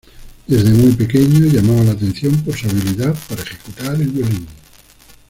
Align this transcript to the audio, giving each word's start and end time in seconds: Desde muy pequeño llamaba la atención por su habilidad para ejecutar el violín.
Desde 0.47 0.71
muy 0.71 0.93
pequeño 0.93 1.41
llamaba 1.45 1.83
la 1.83 1.91
atención 1.91 2.35
por 2.41 2.55
su 2.57 2.67
habilidad 2.67 3.15
para 3.29 3.43
ejecutar 3.43 3.93
el 4.01 4.07
violín. 4.07 4.47